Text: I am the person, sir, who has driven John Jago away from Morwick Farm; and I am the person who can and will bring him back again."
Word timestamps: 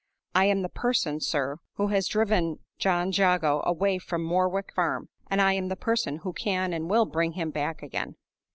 I 0.33 0.45
am 0.45 0.63
the 0.63 0.69
person, 0.69 1.19
sir, 1.19 1.57
who 1.75 1.89
has 1.89 2.07
driven 2.07 2.57
John 2.79 3.11
Jago 3.11 3.61
away 3.67 3.99
from 3.99 4.23
Morwick 4.23 4.73
Farm; 4.73 5.09
and 5.29 5.39
I 5.39 5.53
am 5.53 5.67
the 5.67 5.75
person 5.75 6.21
who 6.23 6.33
can 6.33 6.73
and 6.73 6.89
will 6.89 7.05
bring 7.05 7.33
him 7.33 7.51
back 7.51 7.83
again." 7.83 8.15